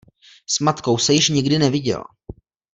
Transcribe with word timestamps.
S 0.47 0.59
matkou 0.59 0.97
se 0.97 1.13
již 1.13 1.29
nikdy 1.29 1.57
neviděla. 1.59 2.05